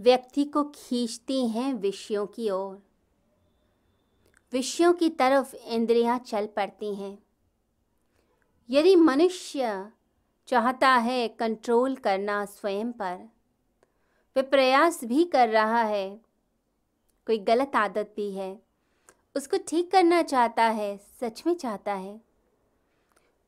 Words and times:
व्यक्ति 0.00 0.44
को 0.44 0.62
खींचती 0.64 1.48
हैं 1.48 1.72
विषयों 1.74 2.26
की 2.26 2.50
ओर। 2.50 2.82
विषयों 4.52 4.92
की 4.92 5.08
तरफ़ 5.10 5.54
इंद्रियाँ 5.56 6.18
चल 6.18 6.46
पड़ती 6.46 6.94
हैं। 6.94 7.18
यदि 8.70 8.96
मनुष्य 8.96 9.90
चाहता 10.48 10.88
है 10.88 11.28
कंट्रोल 11.28 11.96
करना 11.96 12.44
स्वयं 12.44 12.92
पर 12.92 13.28
वह 14.36 14.42
प्रयास 14.42 15.04
भी 15.04 15.24
कर 15.24 15.48
रहा 15.48 15.82
है। 15.82 16.08
कोई 17.26 17.38
गलत 17.38 17.76
आदत 17.76 18.12
भी 18.16 18.30
है, 18.32 18.58
उसको 19.36 19.56
ठीक 19.68 19.90
करना 19.90 20.22
चाहता 20.22 20.64
है, 20.64 20.96
सच 21.20 21.42
में 21.46 21.54
चाहता 21.54 21.94
है 21.94 22.20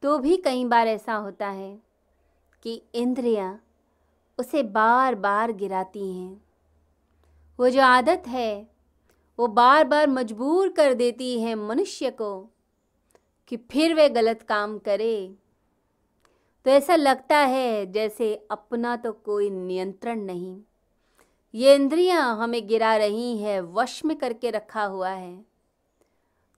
तो 0.02 0.18
भी 0.18 0.36
कई 0.36 0.64
बार 0.64 0.88
ऐसा 0.88 1.14
होता 1.14 1.48
है 1.48 1.82
कि 2.62 2.82
इंद्रियाँ 2.94 3.64
उसे 4.40 4.62
बार 4.62 5.14
बार 5.14 5.52
गिराती 5.52 6.12
हैं। 6.12 6.40
वो 7.58 7.68
जो 7.70 7.82
आदत 7.82 8.22
है, 8.26 8.68
वो 9.38 9.46
बार 9.48 9.84
बार 9.84 10.06
मजबूर 10.06 10.68
कर 10.68 10.94
देती 10.94 11.40
है 11.40 11.54
मनुष्य 11.56 12.10
को 12.10 12.32
कि 13.48 13.56
फिर 13.70 13.94
वे 13.94 14.08
गलत 14.08 14.42
काम 14.42 14.78
करे। 14.78 15.34
तो 16.66 16.70
ऐसा 16.70 16.96
लगता 16.96 17.36
है 17.36 17.86
जैसे 17.92 18.34
अपना 18.50 18.96
तो 18.96 19.12
कोई 19.12 19.50
नियंत्रण 19.50 20.20
नहीं। 20.20 20.56
ये 21.54 21.74
इंद्रियाँ 21.74 22.36
हमें 22.36 22.66
गिरा 22.68 22.96
रही 22.96 23.36
हैं, 23.38 23.60
वश 23.60 24.04
में 24.04 24.16
करके 24.18 24.50
रखा 24.50 24.84
हुआ 24.84 25.10
है। 25.10 25.44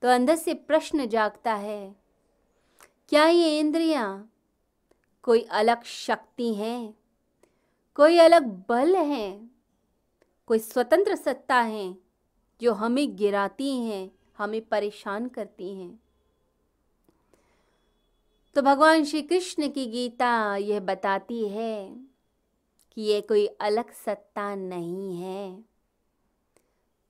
तो 0.03 0.09
अंदर 0.09 0.37
से 0.37 0.55
प्रश्न 0.55 1.07
जागता 1.07 1.55
है, 1.55 1.95
क्या 3.09 3.27
ये 3.27 3.59
इंद्रियाँ 3.59 4.29
कोई 5.25 5.41
अलग 5.53 5.83
शक्ति 5.85 6.53
हैं? 6.55 6.95
कोई 7.97 8.19
अलग 8.19 8.65
बल 8.69 8.97
हैं, 8.97 9.51
कोई 10.47 10.59
स्वतंत्र 10.59 11.17
सत्ता 11.17 11.61
हैं, 11.61 11.99
जो 12.63 12.73
हमें 12.73 13.17
गिराती 13.17 13.77
हैं, 13.81 14.11
हमें 14.39 14.69
परेशान 14.69 15.29
करती 15.29 15.75
हैं। 15.75 16.03
तो 18.55 18.63
भगवान 18.63 19.05
श्री 19.05 19.23
कृष्ण 19.23 19.69
की 19.69 19.87
गीता 19.87 20.57
यह 20.57 20.81
बताती 20.81 21.49
है 21.49 22.07
कि 22.93 23.03
यह 23.03 23.21
कोई 23.21 23.47
अलग 23.47 23.93
सत्ता 23.93 24.55
नहीं 24.55 25.17
है। 25.17 25.65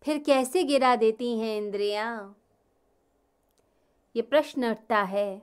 फिर 0.03 0.19
कैसे 0.19 0.65
गिरा 0.65 0.97
देती 0.97 1.39
हैं 1.39 1.59
इंद्रियाँ? 1.59 2.37
ये 4.17 4.23
प्रश्न 4.23 4.71
उठता 4.71 5.03
है। 5.03 5.43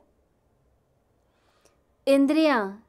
इंद्रियाँ 2.08 2.89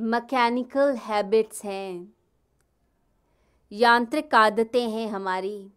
मैकेनिकल 0.00 0.96
हैबिट्स 0.96 1.64
हैं। 1.64 2.14
यांत्रिक 3.72 4.34
आदतें 4.34 4.90
हैं 4.90 5.08
हमारी, 5.08 5.70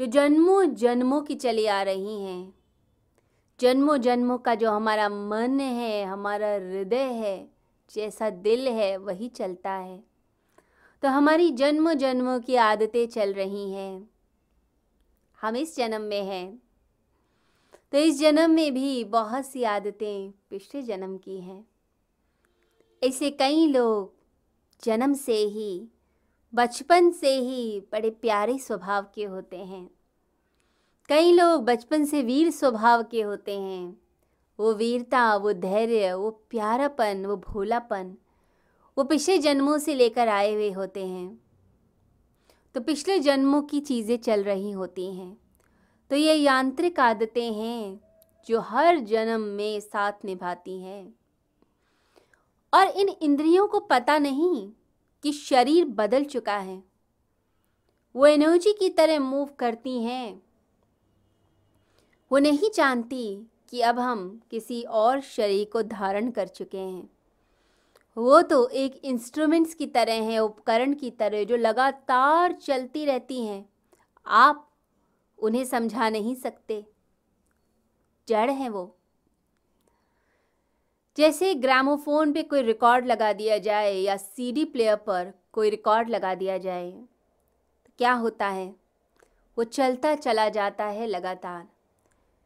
जो 0.00 0.06
जन्मों 0.06 0.64
जन्मों 0.64 1.22
की 1.22 1.34
चली 1.34 1.66
आ 1.66 1.82
रही 1.82 2.20
हैं। 2.20 2.54
जन्मों 3.60 3.96
जन्मों 3.96 4.38
का 4.38 4.54
जो 4.54 4.70
हमारा 4.70 5.08
मन 5.08 5.60
है, 5.60 6.04
हमारा 6.04 6.54
हृदय 6.54 7.02
है, 7.02 7.48
जैसा 7.90 8.30
दिल 8.30 8.68
है, 8.68 8.96
वही 8.96 9.28
चलता 9.28 9.72
है। 9.72 10.04
तो 11.02 11.08
हमारी 11.08 11.50
जन्म 11.50 11.92
जन्मों 11.92 12.40
की 12.40 12.54
आदतें 12.54 13.06
चल 13.06 13.32
रही 13.32 13.70
हैं। 13.72 14.10
हम 15.40 15.56
इस 15.56 15.76
जन्म 15.76 16.00
में 16.00 16.22
हैं। 16.22 16.62
तो 17.92 17.98
इस 17.98 18.20
जन्म 18.20 18.50
में 18.50 18.74
भी 18.74 19.04
बहुत 19.04 19.46
सी 19.46 19.62
आदतें 19.62 20.32
पिछले 20.50 20.82
जन्म 20.82 21.18
की 21.18 21.40
हैं। 21.40 21.73
ऐसे 23.04 23.30
कई 23.30 23.66
लोग 23.66 24.12
जन्म 24.84 25.14
से 25.14 25.36
ही, 25.36 25.88
बचपन 26.54 27.10
से 27.10 27.38
ही 27.38 27.80
बड़े 27.80 28.10
प्यारे 28.10 28.58
स्वभाव 28.58 29.06
के 29.14 29.24
होते 29.24 29.56
हैं। 29.56 29.90
कई 31.08 31.32
लोग 31.32 31.64
बचपन 31.64 32.04
से 32.04 32.22
वीर 32.22 32.50
स्वभाव 32.50 33.02
के 33.02 33.22
होते 33.22 33.58
हैं। 33.58 34.00
वो 34.60 34.74
वीरता, 34.74 35.36
वो 35.36 35.52
धैर्य, 35.52 36.14
वो 36.14 36.30
प्यारापन, 36.30 37.26
वो 37.26 37.36
भोलापन, 37.36 38.16
वो 38.98 39.04
पिछले 39.04 39.38
जन्मों 39.38 39.78
से 39.78 39.94
लेकर 39.94 40.28
आए 40.28 40.54
हुए 40.54 40.70
होते 40.70 41.06
हैं। 41.06 41.40
तो 42.74 42.80
पिछले 42.80 43.18
जन्मों 43.18 43.62
की 43.62 43.80
चीज़ें 43.80 44.18
चल 44.18 44.44
रही 44.44 44.70
होती 44.70 45.14
हैं। 45.14 45.36
तो 46.10 46.16
ये 46.16 46.34
यांत्रिक 46.34 47.00
आदतें 47.00 47.52
हैं 47.52 48.00
जो 48.46 48.60
हर 48.60 48.98
जन्म 48.98 49.40
में 49.40 49.80
साथ 49.80 50.12
निभाती 50.24 50.80
हैं। 50.80 51.14
और 52.74 52.86
इन 52.88 53.08
इंद्रियों 53.08 53.68
को 53.68 53.80
पता 53.80 54.18
नहीं 54.18 54.72
कि 55.22 55.32
शरीर 55.32 55.84
बदल 55.84 56.24
चुका 56.24 56.56
है। 56.56 56.82
वो 58.16 58.26
एनर्जी 58.26 58.72
की 58.72 58.90
तरह 58.90 59.20
मूव 59.20 59.46
करती 59.46 60.02
हैं। 60.02 60.42
वो 62.32 62.38
नहीं 62.38 62.70
जानती 62.74 63.46
कि 63.68 63.80
अब 63.80 63.98
हम 63.98 64.40
किसी 64.50 64.82
और 64.82 65.20
शरीर 65.20 65.70
को 65.72 65.82
धारण 65.82 66.30
कर 66.30 66.48
चुके 66.48 66.78
हैं। 66.78 67.10
वो 68.16 68.42
तो 68.42 68.68
एक 68.68 69.00
इंस्ट्रूमेंट्स 69.04 69.74
की 69.74 69.86
तरह 69.86 70.12
हैं, 70.12 70.40
उपकरण 70.40 70.94
की 70.94 71.10
तरह, 71.10 71.44
जो 71.44 71.56
लगातार 71.56 72.52
चलती 72.52 73.04
रहती 73.04 73.46
हैं। 73.46 73.68
आप 74.26 74.70
उन्हें 75.38 75.64
समझा 75.64 76.08
नहीं 76.08 76.34
सकते। 76.34 76.86
जड़ 78.28 78.50
हैं 78.50 78.68
वो। 78.68 78.96
जैसे 81.16 81.54
ग्रामोफोन 81.54 82.32
पे 82.32 82.42
कोई 82.42 82.62
रिकॉर्ड 82.62 83.06
लगा 83.06 83.32
दिया 83.32 83.58
जाए 83.58 83.94
या 83.94 84.16
सीडी 84.16 84.64
प्लेयर 84.64 84.96
पर 84.96 85.32
कोई 85.52 85.70
रिकॉर्ड 85.70 86.10
लगा 86.10 86.34
दिया 86.34 86.58
जाए 86.58 86.90
तो 86.90 87.92
क्या 87.98 88.12
होता 88.12 88.48
है? 88.48 88.76
वो 89.58 89.64
चलता 89.64 90.14
चला 90.14 90.48
जाता 90.48 90.84
है 90.84 91.06
लगातार। 91.06 91.68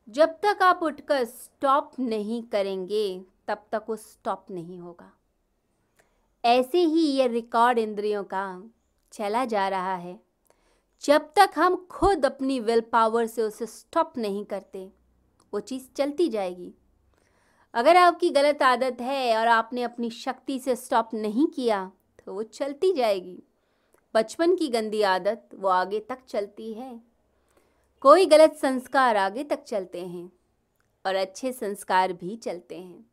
जब 0.09 0.28
तक 0.28 0.62
आप 0.62 0.83
उठकर 0.83 1.25
स्टॉप 1.25 1.93
नहीं 1.99 2.43
करेंगे, 2.43 3.23
तब 3.49 3.67
तक 3.73 3.84
वो 3.89 3.97
स्टॉप 3.97 4.47
नहीं 4.51 4.78
होगा। 4.78 5.12
ऐसे 6.45 6.78
ही 6.78 7.01
ये 7.01 7.27
रिकॉर्ड 7.27 7.78
इंद्रियों 7.78 8.25
का 8.25 8.62
चला 9.12 9.45
जा 9.45 9.69
रहा 9.69 9.95
है। 9.95 10.21
जब 11.03 11.31
तक 11.37 11.51
हम 11.57 11.77
खुद 11.91 12.27
अपनी 12.27 12.61
विल 12.61 12.81
पावर 12.81 13.27
से 13.27 13.43
उसे 13.43 13.67
स्टॉप 13.67 14.12
नहीं 14.19 14.45
करते, 14.45 14.93
वो 15.55 15.61
चीज़ 15.61 15.89
चलती 15.97 16.28
जाएगी। 16.28 16.75
अगर 17.75 17.97
आपकी 17.97 18.31
गलत 18.31 18.62
आदत 18.62 19.01
है 19.01 19.37
और 19.39 19.49
आपने 19.49 19.83
अपनी 19.83 20.11
शक्ति 20.11 20.59
से 20.59 20.77
स्टॉप 20.77 21.11
नहीं 21.15 21.47
किया 21.47 21.84
तो 22.19 22.34
वो 22.34 22.43
चलती 22.43 22.93
जाएगी। 22.93 23.43
बचपन 24.15 24.55
की 24.56 24.69
गंदी 24.69 25.03
आदत 25.03 25.49
वो 25.55 25.69
आगे 25.69 26.01
तक 26.01 26.19
चलती 26.28 26.73
है। 26.73 27.01
कोई 28.03 28.27
गलत 28.27 28.55
संस्कार 28.55 29.17
आगे 29.17 29.45
तक 29.45 29.62
चलते 29.62 30.01
हैं 30.01 30.31
और 31.05 31.15
अच्छे 31.15 31.53
संस्कार 31.53 32.12
भी 32.12 32.37
चलते 32.37 32.78
हैं। 32.78 33.05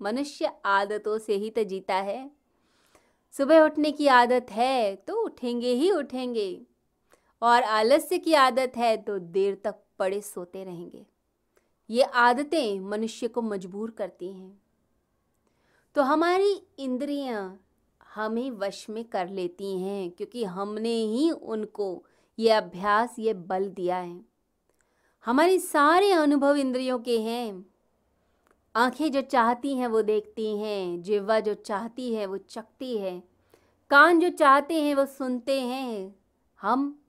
मनुष्य 0.00 0.50
आदतों 0.64 1.18
से 1.18 1.34
ही 1.34 1.50
तो 1.50 1.64
जीता 1.64 1.96
है। 1.96 2.30
सुबह 3.34 3.60
उठने 3.60 3.90
की 3.92 4.06
आदत 4.08 4.46
है 4.50 4.94
तो 4.96 5.22
उठेंगे 5.24 5.72
ही 5.72 5.90
उठेंगे 5.90 6.60
और 7.42 7.62
आलस्य 7.62 8.18
की 8.18 8.34
आदत 8.34 8.72
है 8.76 8.96
तो 8.96 9.18
देर 9.18 9.60
तक 9.64 9.82
पड़े 9.98 10.20
सोते 10.20 10.64
रहेंगे। 10.64 11.04
ये 11.92 12.02
आदतें 12.02 12.80
मनुष्य 12.80 13.28
को 13.28 13.42
मजबूर 13.42 13.90
करती 13.90 14.32
हैं। 14.32 14.62
तो 15.94 16.02
हमारी 16.02 16.62
इंद्रियाँ 16.78 17.66
हमें 18.14 18.50
वश 18.50 18.90
में 18.90 19.04
कर 19.04 19.28
लेती 19.28 19.78
हैं, 19.78 20.10
क्योंकि 20.10 20.44
हमने 20.44 20.94
ही 20.94 21.30
उनको 21.30 22.04
ये 22.38 22.50
अभ्यास, 22.50 23.16
ये 23.18 23.34
बल 23.34 23.68
दिया 23.68 23.96
है। 23.96 24.20
हमारे 25.24 25.58
सारे 25.58 26.12
अनुभव 26.12 26.56
इंद्रियों 26.56 26.98
के 26.98 27.20
हैं। 27.20 27.66
आँखें 28.76 29.12
जो 29.12 29.22
चाहती 29.22 29.76
हैं, 29.76 29.86
वो 29.86 30.02
देखती 30.02 30.58
हैं। 30.58 31.02
जिवा 31.02 31.40
जो 31.40 31.54
चाहती 31.54 32.14
है, 32.14 32.26
वो 32.26 32.36
चखती 32.36 32.98
है। 32.98 33.22
कान 33.90 34.20
जो 34.20 34.28
चाहते 34.28 34.82
हैं, 34.82 34.94
वो 34.94 35.06
सुनते 35.06 35.60
हैं। 35.60 36.16
हम 36.60 37.02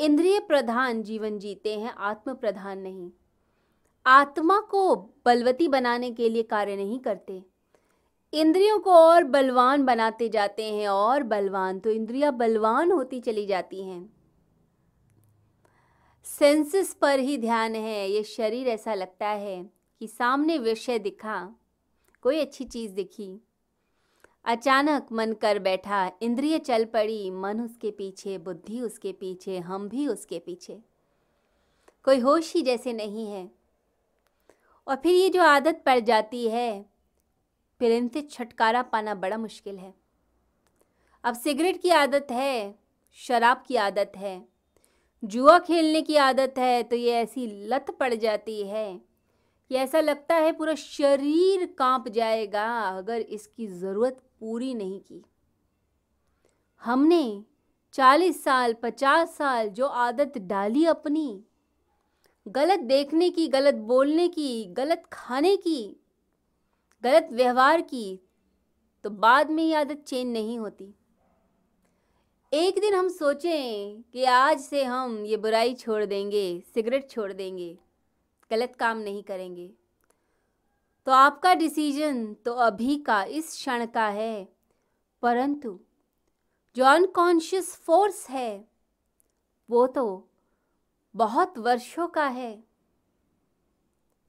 इंद्रिय 0.00 0.40
प्रधान 0.40 1.02
जीवन 1.02 1.38
जीते 1.38 1.78
हैं, 1.78 1.94
आत्म 1.94 2.34
प्रधान 2.34 2.78
नहीं। 2.78 3.10
आत्मा 4.10 4.60
को 4.60 4.96
बलवती 4.96 5.68
बनाने 5.68 6.10
के 6.10 6.28
लिए 6.28 6.42
कार्य 6.42 6.76
नहीं 6.76 6.98
करते। 6.98 7.42
इंद्रियों 8.32 8.78
को 8.78 8.92
और 8.92 9.24
बलवान 9.24 9.84
बनाते 9.84 10.28
जाते 10.28 10.64
हैं 10.64 10.88
और 10.88 11.22
बलवान 11.22 11.78
तो 11.78 11.90
इंद्रियाँ 11.90 12.36
बलवान 12.36 12.92
होती 12.92 13.20
चली 13.20 13.46
जाती 13.46 13.82
हैं। 13.82 14.12
सेंसेस 16.24 16.94
पर 16.94 17.18
ही 17.18 17.38
ध्यान 17.38 17.74
है, 17.74 18.10
ये 18.10 18.22
शरीर 18.22 18.68
ऐसा 18.68 18.94
लगता 18.94 19.28
है 19.28 19.70
कि 19.98 20.08
सामने 20.08 20.58
विषय 20.58 20.98
दिखा, 20.98 21.54
कोई 22.22 22.40
अच्छी 22.40 22.64
चीज़ 22.64 22.92
दिखी। 22.92 23.40
अचानक 24.44 25.06
मन 25.12 25.32
कर 25.32 25.58
बैठा, 25.58 26.12
इंद्रिय 26.22 26.58
चल 26.58 26.84
पड़ी, 26.84 27.30
मन 27.30 27.60
उसके 27.60 27.90
पीछे, 27.90 28.38
बुद्धि 28.38 28.80
उसके 28.80 29.12
पीछे, 29.12 29.58
हम 29.58 29.88
भी 29.88 30.08
उसके 30.08 30.38
पीछे। 30.38 30.80
कोई 32.04 32.18
होश 32.18 32.54
ही 32.54 32.62
जैसे 32.62 32.92
नहीं 32.92 33.26
है। 33.26 33.57
और 34.88 34.96
फिर 34.96 35.14
ये 35.14 35.28
जो 35.30 35.42
आदत 35.42 35.82
पड़ 35.86 35.98
जाती 36.00 36.46
है 36.48 36.84
फिर 37.80 37.92
इनसे 37.92 38.20
छुटकारा 38.22 38.82
पाना 38.82 39.14
बड़ा 39.14 39.36
मुश्किल 39.38 39.76
है। 39.78 39.92
अब 41.24 41.34
सिगरेट 41.34 41.80
की 41.82 41.90
आदत 41.90 42.26
है, 42.30 42.74
शराब 43.18 43.62
की 43.68 43.76
आदत 43.76 44.12
है, 44.16 44.42
जुआ 45.22 45.58
खेलने 45.58 46.02
की 46.02 46.16
आदत 46.16 46.54
है 46.58 46.82
तो 46.82 46.96
ये 46.96 47.12
ऐसी 47.12 47.46
लत 47.66 47.90
पड़ 48.00 48.14
जाती 48.14 48.62
है 48.62 49.00
कि 49.70 49.74
ऐसा 49.74 50.00
लगता 50.00 50.34
है 50.34 50.52
पूरा 50.52 50.74
शरीर 50.74 51.66
काँप 51.78 52.08
जाएगा 52.08 52.68
अगर 52.88 53.20
इसकी 53.20 53.66
ज़रूरत 53.66 54.20
पूरी 54.40 54.72
नहीं 54.74 55.00
की। 55.00 55.24
हमने 56.82 57.44
चालीस 57.94 58.42
साल, 58.44 58.72
पचास 58.72 59.36
साल 59.36 59.68
जो 59.68 59.86
आदत 59.86 60.38
डाली 60.38 60.84
अपनी 60.86 61.44
गलत 62.48 62.80
देखने 62.80 63.30
की, 63.30 63.48
गलत 63.48 63.74
बोलने 63.74 64.28
की, 64.28 64.64
गलत 64.64 65.02
खाने 65.12 65.56
की, 65.56 65.96
गलत 67.02 67.28
व्यवहार 67.32 67.80
की 67.80 68.20
तो 69.04 69.10
बाद 69.10 69.50
में 69.50 69.62
ये 69.64 69.74
आदत 69.74 70.04
चेंज 70.06 70.32
नहीं 70.32 70.58
होती। 70.58 70.94
एक 72.52 72.80
दिन 72.80 72.94
हम 72.94 73.08
सोचें 73.08 74.02
कि 74.02 74.24
आज 74.24 74.60
से 74.60 74.84
हम 74.84 75.24
ये 75.24 75.36
बुराई 75.36 75.74
छोड़ 75.74 76.04
देंगे, 76.04 76.62
सिगरेट 76.74 77.10
छोड़ 77.10 77.32
देंगे, 77.32 77.78
गलत 78.50 78.76
काम 78.76 78.98
नहीं 78.98 79.22
करेंगे। 79.22 79.70
तो 81.06 81.12
आपका 81.12 81.54
डिसीज़न 81.54 82.34
तो 82.34 82.52
अभी 82.52 82.96
का, 82.96 83.22
इस 83.24 83.52
क्षण 83.52 83.86
का 83.86 84.06
है। 84.08 84.48
परंतु 85.22 85.80
जो 86.76 86.84
अनकॉन्शियस 86.84 87.74
फोर्स 87.76 88.28
है, 88.30 88.68
वो 89.70 89.86
तो 89.86 90.27
बहुत 91.18 91.58
वर्षों 91.58 92.08
का 92.08 92.26
है। 92.26 92.64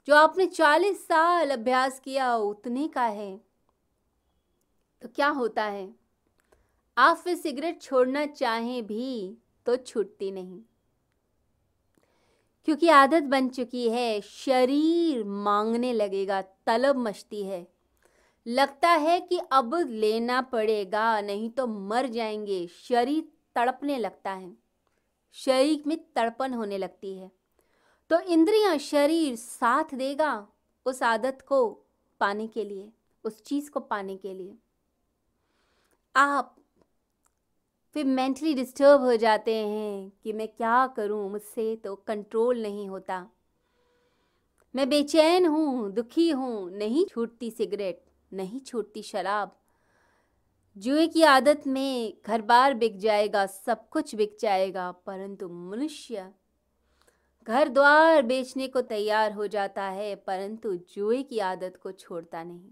जो 0.08 0.16
आपने 0.16 0.46
चालीस 0.46 1.08
साल 1.08 1.52
अभ्यास 1.52 2.00
किया 2.00 2.36
उतने 2.36 2.88
का 2.88 3.04
है। 3.04 3.42
तो 5.02 5.08
क्या 5.08 5.28
होता 5.28 5.64
है? 5.64 5.96
आप 6.98 7.18
फिर 7.18 7.36
सिगरेट 7.36 7.82
छोड़ना 7.82 8.26
चाहें 8.26 8.86
भी 8.86 9.38
तो 9.66 9.76
छूटती 9.76 10.32
नहीं। 10.32 10.62
क्योंकि 12.66 12.90
आदत 12.90 13.24
बन 13.24 13.50
चुकी 13.50 13.90
है, 13.90 14.22
शरीर 14.22 15.24
मांगने 15.24 15.94
लगेगा, 15.94 16.42
तलब 16.42 16.96
मचती 16.96 17.44
है। 17.44 17.68
लगता 18.48 18.90
है 18.90 19.20
कि 19.20 19.40
अब 19.52 19.76
लेना 19.76 20.42
पड़ेगा, 20.42 21.22
नहीं 21.22 21.50
तो 21.50 21.68
मर 21.68 22.08
जाएँगे, 22.08 22.68
शरीर 22.68 23.32
तड़पने 23.56 23.98
लगता 23.98 24.32
है। 24.32 24.69
शरीर 25.34 25.84
में 25.88 25.98
तड़पन 26.16 26.54
होने 26.54 26.78
लगती 26.78 27.18
है। 27.18 27.32
तो 28.10 28.20
इंद्रियाँ 28.20 28.78
शरीर 28.78 29.36
साथ 29.36 29.96
देगा 29.96 30.48
उस 30.86 31.04
आदत 31.04 31.42
को 31.48 31.68
पाने 32.20 32.48
के 32.48 32.64
लिए, 32.64 32.92
उस 33.24 33.44
चीज़ 33.44 33.70
को 33.72 33.80
पाने 33.80 34.18
के 34.18 34.34
लिए। 34.34 34.58
आप 36.16 36.56
फिर 37.96 38.06
मेंटली 38.06 38.54
डिस्टर्ब 38.54 39.02
हो 39.02 39.16
जाते 39.16 39.56
हैं 39.56 40.12
कि 40.24 40.34
मैं 40.34 40.48
क्या 40.48 40.88
करूँ, 40.88 41.30
मुझसे 41.32 41.76
तो 41.76 41.96
कंट्रोल 41.96 42.62
नहीं 42.62 42.88
होता। 42.90 43.28
मैं 44.76 44.90
बेचैन 44.90 45.46
हूँ, 45.46 45.92
दुखी 45.92 46.30
हूँ, 46.30 46.72
नहीं 46.72 47.06
छूटती 47.06 47.52
सिगरेट 47.52 48.06
नहीं 48.34 48.60
छूटती 48.60 49.04
शराब 49.04 49.59
जुए 50.80 51.08
की 51.08 51.24
आदत 51.24 51.64
में 51.68 52.14
घर 52.26 52.42
बार 52.42 52.74
बिक 52.74 52.98
जाएगा, 52.98 53.46
सब 53.46 53.90
कुछ 53.90 54.16
बिक 54.16 54.38
जाएगा, 54.40 54.92
परंतु 54.92 55.50
मनुष्य 55.50 56.34
घर 57.44 57.68
द्वार 57.68 58.22
बेचने 58.22 58.68
को 58.68 58.82
तैयार 58.82 59.34
हो 59.34 59.48
जाता 59.48 59.84
है, 59.84 60.16
परंतु 60.16 60.76
जुए 60.76 61.24
की 61.24 61.40
आदत 61.40 61.80
को 61.84 61.92
छोड़ता 61.92 62.44
नहीं। 62.44 62.72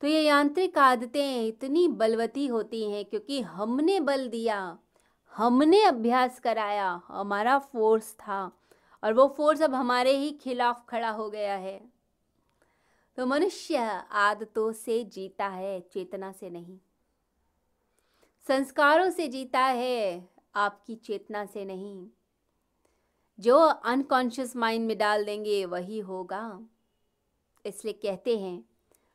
तो 0.00 0.06
ये 0.06 0.20
यांत्रिक 0.20 0.78
आदतें 0.78 1.46
इतनी 1.46 1.88
बलवती 1.88 2.46
होती 2.46 2.90
हैं, 2.90 3.04
क्योंकि 3.04 3.40
हमने 3.40 4.00
बल 4.00 4.28
दिया, 4.28 4.78
हमने 5.36 5.84
अभ्यास 5.84 6.40
कराया, 6.40 7.00
हमारा 7.08 7.58
फोर्स 7.58 8.12
था, 8.12 8.52
और 9.04 9.12
वो 9.12 9.34
फोर्स 9.36 9.62
अब 9.62 9.74
हमारे 9.74 10.16
ही 10.16 10.30
खिलाफ 10.30 10.84
खड़ा 10.88 11.10
हो 11.10 11.30
गया 11.30 11.56
है। 11.56 12.01
तो 13.16 13.26
मनुष्य 13.26 13.76
आदतों 14.10 14.72
से 14.72 15.04
जीता 15.04 15.48
है, 15.48 15.80
चेतना 15.80 16.32
से 16.32 16.50
नहीं। 16.50 16.78
संस्कारों 18.48 19.10
से 19.10 19.28
जीता 19.28 19.60
है, 19.60 20.28
आपकी 20.54 20.96
चेतना 20.96 21.46
से 21.46 21.64
नहीं। 21.64 22.06
जो 23.40 23.58
अनकॉन्शियस 23.58 24.56
माइंड 24.56 24.86
में 24.86 24.98
डाल 24.98 25.24
देंगे, 25.24 25.64
वही 25.64 25.98
होगा। 25.98 26.60
इसलिए 27.66 27.94
कहते 27.94 28.38
हैं, 28.38 28.64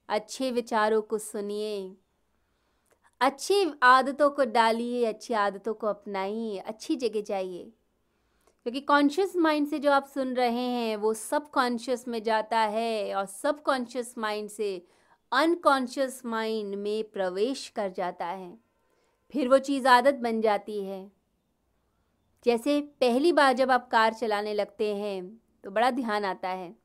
अच्छे 0.09 0.51
विचारों 0.51 1.01
को 1.01 1.17
सुनिए। 1.17 1.95
अच्छी 3.21 3.73
आदतों 3.83 4.29
को 4.29 4.45
डालिए, 4.45 5.05
अच्छी 5.05 5.33
आदतों 5.33 5.73
को 5.73 5.87
अपनाइए, 5.87 6.57
अच्छी 6.57 6.95
जगह 6.95 7.21
जाइए। 7.21 7.71
क्योंकि 8.67 8.79
कॉन्शियस 8.81 9.35
माइंड 9.35 9.67
से 9.67 9.77
जो 9.79 9.91
आप 9.91 10.05
सुन 10.05 10.33
रहे 10.33 10.61
हैं, 10.61 10.95
वो 10.95 11.13
सब 11.13 11.49
कॉन्शियस 11.51 12.07
में 12.07 12.23
जाता 12.23 12.59
है 12.59 13.15
और 13.15 13.25
सब 13.25 13.61
कॉन्शियस 13.63 14.17
माइंड 14.17 14.49
से 14.49 14.85
अनकॉन्शियस 15.31 16.25
माइंड 16.25 16.75
में 16.75 17.03
प्रवेश 17.03 17.67
कर 17.69 17.91
जाता 17.91 18.25
है। 18.25 18.57
फिर 19.31 19.47
वो 19.47 19.57
चीज़ 19.57 19.87
आदत 19.87 20.13
बन 20.13 20.41
जाती 20.41 20.83
है। 20.83 21.11
जैसे 22.45 22.81
पहली 22.81 23.31
बार 23.31 23.53
जब 23.53 23.71
आप 23.71 23.87
कार 23.89 24.13
चलाने 24.13 24.53
लगते 24.53 24.95
हैं 24.95 25.41
तो 25.63 25.71
बड़ा 25.71 25.91
ध्यान 25.91 26.25
आता 26.25 26.49
है 26.49 26.75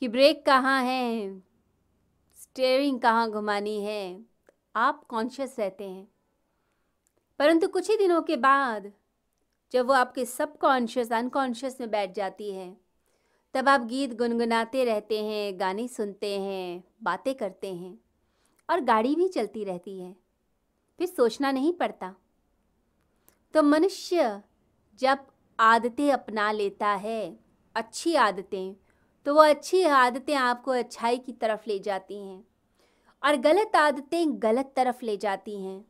कि 0.00 0.08
ब्रेक 0.08 0.46
कहाँ 0.46 0.82
है 0.82 1.38
स्टेयरिंग 2.42 3.00
कहाँ 3.00 3.30
घुमानी 3.30 3.80
है, 3.80 4.24
आप 4.76 5.04
कॉन्शियस 5.04 5.56
रहते 5.58 5.84
हैं। 5.84 6.08
परंतु 7.38 7.68
कुछ 7.68 7.90
ही 7.90 7.96
दिनों 7.96 8.22
के 8.22 8.36
बाद 8.36 8.92
जब 9.72 9.86
वो 9.86 9.92
आपके 9.92 10.24
सब 10.24 10.58
कॉन्शियस 10.58 11.12
अनकॉन्शियस 11.12 11.80
में 11.80 11.90
बैठ 11.90 12.14
जाती 12.14 12.52
है, 12.52 12.76
तब 13.54 13.68
आप 13.68 13.80
गीत 13.80 14.14
गुनगुनाते 14.14 14.84
रहते 14.84 15.22
हैं, 15.24 15.60
गाने 15.60 15.88
सुनते 15.88 16.38
हैं, 16.40 16.84
बातें 17.02 17.34
करते 17.34 17.74
हैं 17.74 17.98
और 18.70 18.80
गाड़ी 18.80 19.14
भी 19.14 19.28
चलती 19.28 19.64
रहती 19.64 20.00
है। 20.00 20.16
फिर 20.98 21.06
सोचना 21.06 21.52
नहीं 21.52 21.72
पड़ता। 21.72 22.14
तो 23.54 23.62
मनुष्य 23.62 24.42
जब 25.00 25.26
आदतें 25.60 26.12
अपना 26.12 26.52
लेता 26.52 26.88
है, 26.88 27.38
अच्छी 27.74 28.14
आदतें 28.14 28.74
तो 29.26 29.34
वो 29.34 29.40
अच्छी 29.40 29.82
आदतें 29.82 30.34
आपको 30.34 30.70
अच्छाई 30.70 31.18
की 31.18 31.32
तरफ़ 31.32 31.68
ले 31.68 31.78
जाती 31.78 32.18
हैं 32.18 32.44
और 33.22 33.36
गलत 33.36 33.76
आदतें 33.76 34.42
गलत 34.42 34.72
तरफ़ 34.76 35.04
ले 35.04 35.16
जाती 35.16 35.60
हैं। 35.62 35.84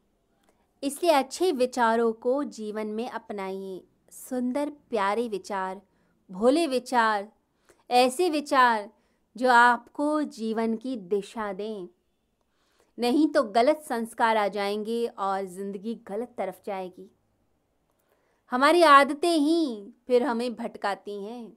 इसलिए 0.82 1.12
अच्छे 1.12 1.52
विचारों 1.52 2.12
को 2.12 2.44
जीवन 2.44 2.86
में 2.86 3.10
अपनाइए। 3.10 3.84
सुंदर, 4.10 4.70
प्यारे 4.70 5.28
विचार, 5.28 5.80
भोले 6.30 6.66
विचार, 6.66 7.28
ऐसे 7.90 8.30
विचार 8.30 8.90
जो 9.36 9.50
आपको 9.50 10.22
जीवन 10.22 10.76
की 10.76 10.96
दिशा 10.96 11.52
दें। 11.52 11.88
नहीं 12.98 13.28
तो 13.28 13.42
गलत 13.42 13.82
संस्कार 13.88 14.36
आ 14.36 14.48
जाएँगे 14.48 15.06
और 15.06 15.44
ज़िंदगी 15.44 15.94
गलत 15.94 16.34
तरफ़ 16.38 16.56
जाएगी। 16.66 17.10
हमारी 18.50 18.82
आदतें 18.82 19.36
ही 19.36 19.92
फिर 20.06 20.22
हमें 20.22 20.54
भटकाती 20.54 21.24
हैं। 21.24 21.56